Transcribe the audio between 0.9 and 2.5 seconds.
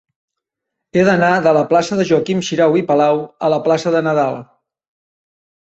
He d'anar de la plaça de Joaquim